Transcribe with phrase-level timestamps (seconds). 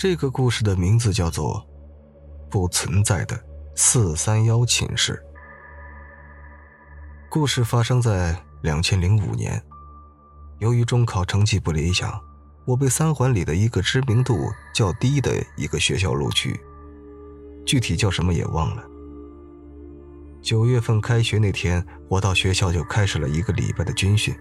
[0.00, 1.62] 这个故事的名字叫做
[2.50, 3.38] 《不存在的
[3.74, 5.12] 四三幺寝室》。
[7.28, 9.62] 故事发生在两千零五年，
[10.58, 12.18] 由于中考成绩不理想，
[12.64, 16.58] 我被三环里的一个知名度较低的一个学校录取，
[17.66, 18.82] 具体叫什么也忘了。
[20.40, 24.34] 九月份开学那天，我到学校就开始了一个礼拜的军训。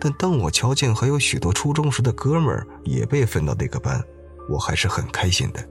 [0.00, 4.02] 但当我瞧见还有许多初中时的哥们儿也被分到那个班，
[4.48, 5.68] 我还是很开心的。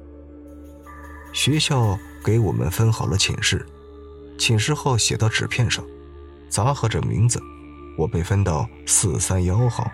[1.32, 3.66] 学校给我们分好了寝室，
[4.38, 5.84] 寝室号写到纸片上，
[6.50, 7.42] 杂合着名字，
[7.98, 9.92] 我被分到四三幺号。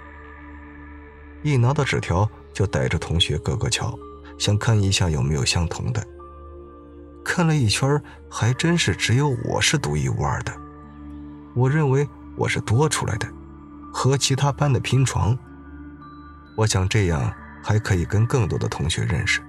[1.44, 3.98] 一拿到纸条，就带着同学个个瞧，
[4.38, 6.06] 想看一下有没有相同的。
[7.24, 10.54] 看了一圈，还真是只有我是独一无二的。
[11.56, 13.28] 我认为我是多出来的。
[13.92, 15.38] 和其他班的拼床，
[16.56, 19.42] 我想这样还可以跟更多的同学认识。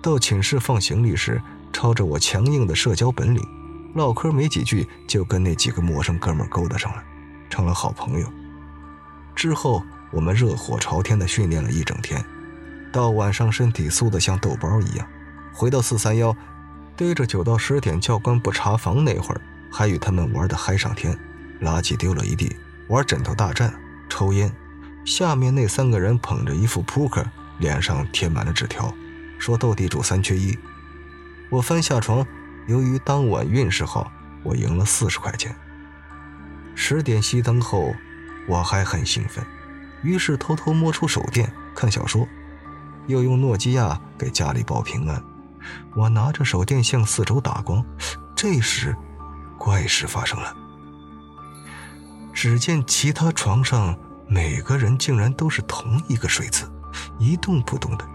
[0.00, 1.40] 到寝室放行李时，
[1.72, 3.42] 抄着我强硬的社交本领，
[3.94, 7.02] 唠嗑没几句就跟那几个陌生哥们勾搭上了，
[7.48, 8.26] 成了好朋友。
[9.34, 12.22] 之后我们热火朝天的训练了一整天，
[12.92, 15.06] 到晚上身体酥得像豆包一样。
[15.54, 16.36] 回到四三幺，
[16.96, 21.18] 逮着九到十点教官不查房那会儿，还与他们玩的嗨上天，
[21.60, 22.54] 垃圾丢了一地。
[22.88, 23.72] 玩枕头大战，
[24.10, 24.52] 抽烟，
[25.04, 27.24] 下面那三个人捧着一副扑克，
[27.58, 28.92] 脸上贴满了纸条，
[29.38, 30.56] 说斗地主三缺一。
[31.50, 32.26] 我翻下床，
[32.66, 34.10] 由于当晚运势好，
[34.42, 35.54] 我赢了四十块钱。
[36.74, 37.94] 十点熄灯后，
[38.48, 39.44] 我还很兴奋，
[40.02, 42.26] 于是偷偷摸出手电看小说，
[43.06, 45.22] 又用诺基亚给家里报平安。
[45.94, 47.84] 我拿着手电向四周打光，
[48.34, 48.96] 这时，
[49.58, 50.56] 怪事发生了。
[52.32, 53.96] 只见其他床上
[54.32, 56.64] 每个人竟然都是同一个睡姿，
[57.18, 58.08] 一动不动的，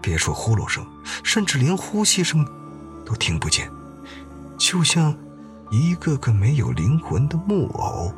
[0.00, 0.82] 别说呼噜声，
[1.22, 2.42] 甚至连呼吸声
[3.04, 3.70] 都听不见，
[4.56, 5.14] 就像
[5.70, 8.10] 一个个没有灵魂的木偶。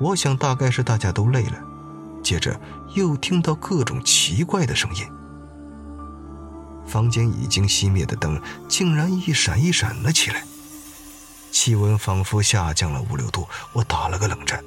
[0.00, 1.56] 我想大概是大家都累了，
[2.20, 2.60] 接着
[2.94, 5.06] 又听到各种奇怪的声音。
[6.84, 10.42] 房间已经熄灭的灯竟然一闪一闪了起来。
[11.52, 14.64] 气温仿佛下降了五六度，我打了个冷战，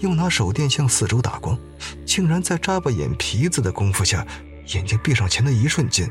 [0.00, 1.58] 又拿手电向四周打光，
[2.04, 4.26] 竟然在眨巴眼皮子的功夫下，
[4.74, 6.10] 眼睛闭上前的一瞬间，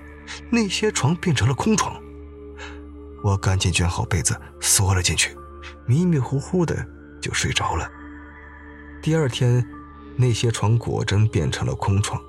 [0.49, 1.95] 那些床变成了空床。
[3.23, 5.35] 我赶紧卷好被子缩了进去，
[5.85, 6.87] 迷迷糊糊的
[7.21, 7.89] 就睡着了。
[9.01, 9.65] 第二天，
[10.15, 12.21] 那些床果真变成了空床。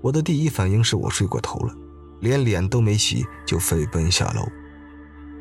[0.00, 1.74] 我的第一反应是我睡过头了，
[2.20, 4.46] 连脸都没洗就飞奔下楼。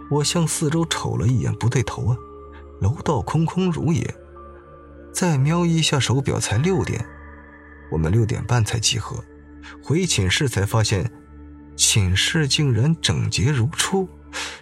[0.10, 2.18] 我向四周瞅了一眼，不对头啊，
[2.80, 4.16] 楼道空空如也。
[5.14, 7.06] 再瞄一下手表，才六点，
[7.92, 9.24] 我们六点半才集合。
[9.84, 11.12] 回寝室才发现，
[11.76, 14.08] 寝室竟然整洁如初，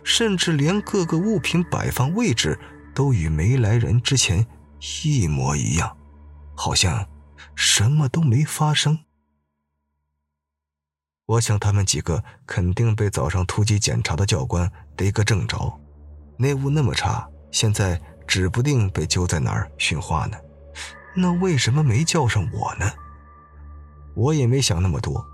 [0.03, 2.59] 甚至连各个物品摆放位置
[2.93, 4.45] 都与没来人之前
[5.03, 5.97] 一模一样，
[6.55, 7.07] 好像
[7.55, 8.99] 什么都没发生。
[11.25, 15.79] 我想他们几个肯定被早上突击检查的教官逮个正着，
[16.37, 20.37] 内务那么差，现在指不定被揪在哪儿训话呢。
[21.15, 22.85] 那为什么没叫上我呢？
[24.13, 25.25] 我也没想那么多。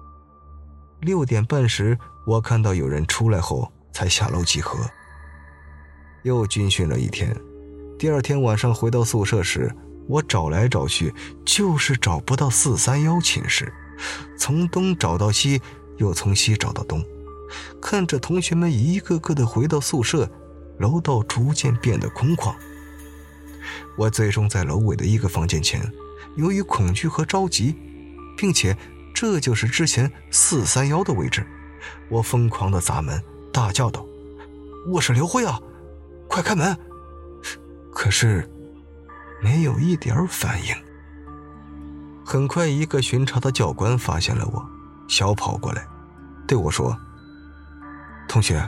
[1.01, 4.79] 六点半时，我看到有人出来后，才下楼集合。
[6.23, 7.35] 又军训了一天，
[7.99, 9.69] 第二天晚上回到宿舍时，
[10.07, 11.13] 我找来找去，
[11.45, 13.73] 就是找不到四三幺寝室，
[14.39, 15.61] 从东找到西。
[15.97, 17.01] 又从西找到东，
[17.81, 20.29] 看着同学们一个个的回到宿舍，
[20.77, 22.53] 楼道逐渐变得空旷。
[23.97, 25.91] 我最终在楼尾的一个房间前，
[26.35, 27.75] 由于恐惧和着急，
[28.37, 28.77] 并且
[29.13, 31.45] 这就是之前四三幺的位置，
[32.09, 34.05] 我疯狂的砸门，大叫道
[34.91, 35.59] ：“我是刘辉啊，
[36.27, 36.77] 快开门！”
[37.93, 38.49] 可是
[39.41, 40.75] 没有一点反应。
[42.25, 44.69] 很快，一个巡查的教官发现了我。
[45.07, 45.87] 小跑过来，
[46.47, 46.97] 对我说
[48.27, 48.67] ：“同学，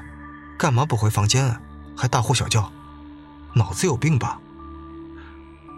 [0.57, 1.59] 干嘛不回房间啊？
[1.95, 2.71] 还大呼小叫，
[3.55, 4.39] 脑子有病吧？”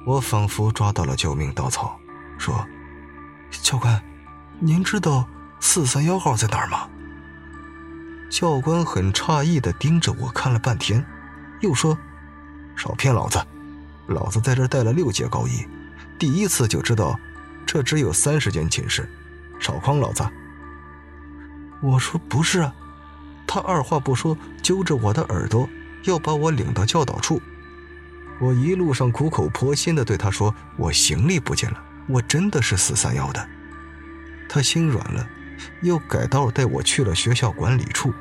[0.09, 1.99] 我仿佛抓到了救命稻草，
[2.39, 2.65] 说
[3.61, 4.01] ：“教官，
[4.57, 5.23] 您知道
[5.59, 6.89] 四三幺号在哪儿吗？”
[8.27, 11.05] 教官很诧异的盯着我看了半天，
[11.59, 11.95] 又说
[12.75, 13.39] ：“少骗老子！
[14.07, 15.63] 老子在这待了六届高一，
[16.17, 17.15] 第一次就知道
[17.63, 19.07] 这只有三十间寝室，
[19.59, 20.27] 少诓老子！”
[21.83, 22.73] 我说不是啊，
[23.45, 25.69] 他二话不说揪着我的耳朵
[26.05, 27.39] 要把我领到教导处。
[28.39, 33.47] 我一路上苦口婆心的对他说：“我行李不见了，我真的是四三幺的。”
[34.47, 35.27] 他心软了，
[35.81, 38.13] 又改道带我去了学校管理处。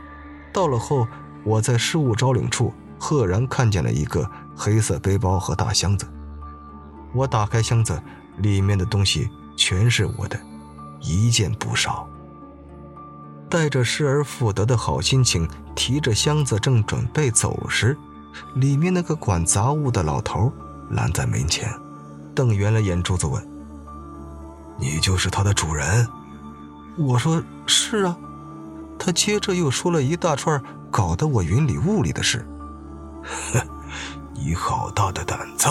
[0.53, 1.07] 到了后，
[1.45, 6.07] 我在事务招领处赫然看见了一个黑色背包和大箱子。
[7.15, 8.03] 我打开箱子，
[8.39, 10.39] 里面的东西全是我的，
[11.01, 12.09] 一件不少。
[13.49, 17.97] 带着失而复得的好心情，提着箱子正准备走时，
[18.55, 20.53] 里面那个管杂物的老头
[20.91, 21.73] 拦在门前，
[22.35, 23.47] 瞪圆了眼珠子问
[24.79, 26.07] ：“你就是他的主人？”
[26.99, 28.17] 我说：“是啊。”
[28.99, 32.47] 他接着又说了一大串搞得我云里雾里的事。
[33.23, 33.61] 哼，
[34.35, 35.69] 你好大的胆子！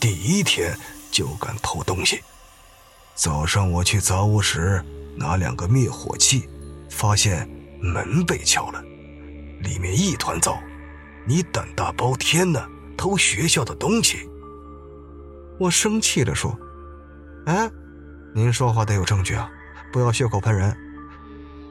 [0.00, 0.76] 第一天
[1.10, 2.20] 就敢偷东西。
[3.14, 4.84] 早上我去杂物室
[5.16, 6.48] 拿两个灭火器。
[6.88, 7.46] 发现
[7.78, 8.80] 门被撬了，
[9.60, 10.56] 里面一团糟。
[11.26, 12.64] 你胆大包天呢，
[12.96, 14.28] 偷学校的东西！
[15.58, 16.56] 我生气地说
[17.46, 17.70] ：“哎，
[18.34, 19.50] 您说话得有证据啊，
[19.92, 20.76] 不要血口喷人。”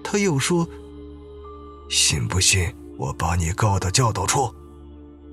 [0.04, 0.68] 他又说
[1.90, 4.54] ：“信不信我把你告到教导处？”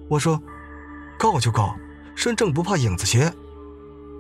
[0.08, 0.40] 我说
[1.18, 1.74] ：“告就告，
[2.14, 3.32] 身正不怕影子斜。”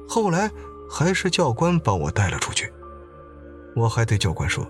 [0.08, 0.50] 后来
[0.90, 2.70] 还是教官把我带了出去。
[3.76, 4.66] 我还对教官说。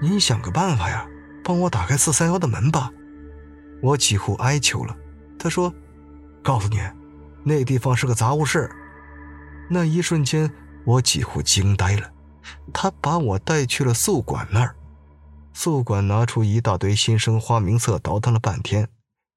[0.00, 1.08] 您想个办法呀，
[1.42, 2.92] 帮我打开四三幺的门吧！
[3.82, 4.96] 我几乎哀求了。
[5.38, 5.72] 他说
[6.42, 6.78] ：“告诉你，
[7.44, 8.70] 那地方是个杂物室。”
[9.70, 10.50] 那一瞬间，
[10.84, 12.10] 我几乎惊呆了。
[12.72, 14.74] 他把我带去了宿管那儿。
[15.52, 18.88] 宿管拿出一大堆新生花名册，倒腾了半天，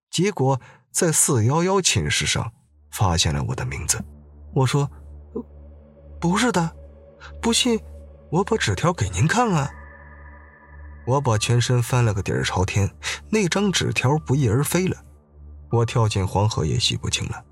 [0.10, 0.62] 结果
[0.92, 2.52] 在四幺幺寝室上
[2.90, 4.04] 发现了我的名字。
[4.54, 4.90] 我说
[6.22, 6.76] ：“不是的，
[7.42, 7.80] 不信，
[8.30, 9.70] 我把纸条给您看啊。”
[11.06, 12.89] 我把全身翻了个底儿朝天，
[13.30, 14.98] 那张纸条不翼而飞了。
[15.71, 17.44] 我跳进黄河也洗不清了。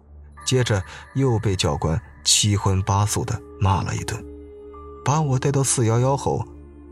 [0.45, 4.23] 接着又被教官七荤八素的骂了一顿。
[5.05, 6.45] 把我带到四幺幺后，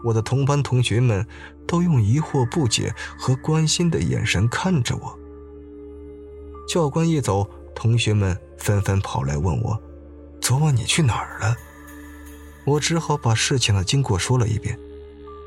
[0.04, 1.25] 我的同班同学们
[1.68, 5.19] 都用疑惑、不解和关心的眼神看着我。
[6.68, 9.80] 教官一走，同学们纷纷跑来问我
[10.42, 11.56] ：“昨晚你去哪儿了？”
[12.65, 14.77] 我只好把事情的经过说了一遍。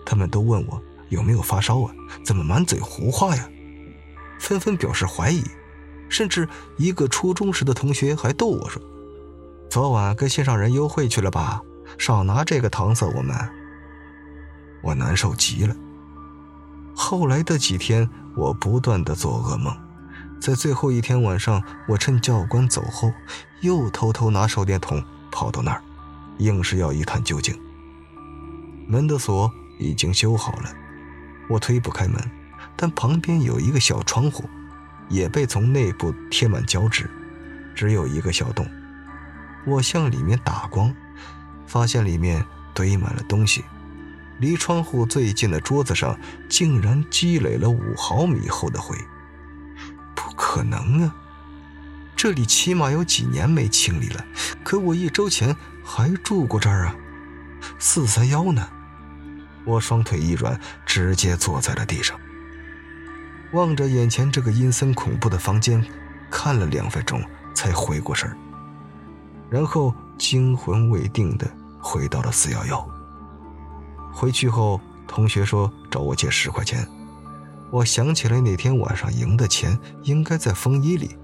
[0.05, 0.83] 他们都问我。
[1.11, 1.93] 有没有发烧啊？
[2.25, 3.49] 怎么满嘴胡话呀？
[4.39, 5.45] 纷纷表示怀疑，
[6.09, 6.49] 甚至
[6.79, 8.81] 一个初中时的同学还逗我说
[9.69, 11.61] ：“昨晚跟心上人幽会去了吧？
[11.99, 13.37] 少拿这个搪塞我们。”
[14.83, 15.77] 我难受极了。
[16.95, 19.77] 后来的几天，我不断的做噩梦，
[20.41, 23.13] 在最后一天晚上，我趁教官走后，
[23.61, 25.83] 又偷偷拿手电筒跑到那儿，
[26.39, 27.55] 硬是要一探究竟。
[28.89, 30.73] 门的锁已经修好了。
[31.51, 32.17] 我推不开门，
[32.77, 34.49] 但旁边有一个小窗户，
[35.09, 37.11] 也被从内部贴满胶纸，
[37.75, 38.65] 只有一个小洞。
[39.67, 40.95] 我向里面打光，
[41.67, 43.65] 发现里面堆满了东西，
[44.39, 46.17] 离窗户最近的桌子上
[46.49, 48.97] 竟然积累了五毫米厚的灰。
[50.15, 51.15] 不可能啊！
[52.17, 54.25] 这里起码有几年没清理了，
[54.63, 56.95] 可我一周前还住过这儿啊。
[57.79, 58.69] 四三幺呢？
[59.65, 62.19] 我双腿一软，直接坐在了地上，
[63.53, 65.85] 望着眼前这个阴森恐怖的房间，
[66.31, 67.23] 看了两分钟
[67.55, 68.35] 才回过神
[69.51, 72.89] 然后惊魂未定的回到了四幺幺。
[74.13, 76.87] 回去后，同学说找我借十块钱，
[77.71, 81.17] 我想起来那天晚上赢的钱应该在风衣里，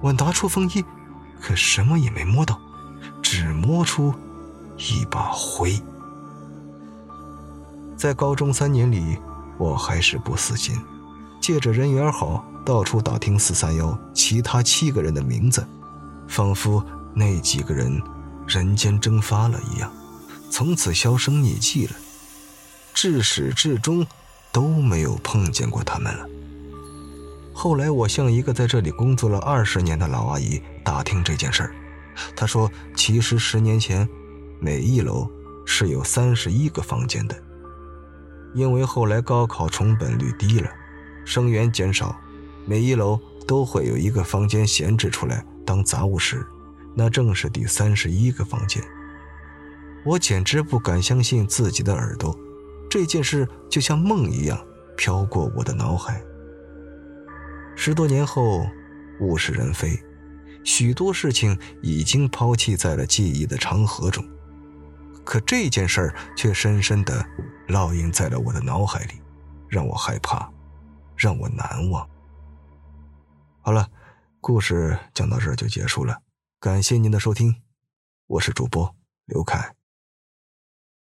[0.00, 0.84] 我拿出风衣，
[1.40, 2.60] 可什么也没摸到，
[3.22, 4.14] 只摸出
[4.76, 5.80] 一把灰。
[8.04, 9.16] 在高中三年里，
[9.56, 10.76] 我还是不死心，
[11.40, 15.66] 借着人缘好，到处打听四三幺其他七个人的名字，
[16.28, 16.84] 仿佛
[17.14, 17.98] 那几个人
[18.46, 19.90] 人间蒸发了一样，
[20.50, 21.92] 从此销声匿迹了。
[22.92, 24.06] 至始至终
[24.52, 26.26] 都没有碰见过他们了。
[27.54, 31.74] 后来，我向一个在这里工作了二十年的老阿姨打听这件事儿，
[32.36, 34.06] 她说，其实十年前，
[34.60, 35.26] 每一楼
[35.64, 37.34] 是有三十一个房间的。
[38.54, 40.70] 因为后来高考重本率低了，
[41.24, 42.18] 生源减少，
[42.64, 46.46] 每一楼都会有一个房间闲置出来当杂物室，
[46.94, 48.82] 那正是第三十一个房间。
[50.04, 52.38] 我简直不敢相信自己的耳朵，
[52.88, 54.58] 这件事就像梦一样
[54.96, 56.22] 飘过我的脑海。
[57.74, 58.64] 十多年后，
[59.20, 59.98] 物是人非，
[60.62, 64.24] 许多事情已经抛弃在了记忆的长河中。
[65.24, 67.26] 可这件事儿却深深的
[67.68, 69.20] 烙印在了我的脑海里，
[69.68, 70.50] 让我害怕，
[71.16, 72.08] 让我难忘。
[73.62, 73.90] 好了，
[74.40, 76.20] 故事讲到这就结束了，
[76.60, 77.62] 感谢您的收听，
[78.26, 78.94] 我是主播
[79.24, 79.74] 刘凯。